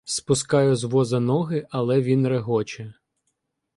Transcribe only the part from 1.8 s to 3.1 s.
він регоче.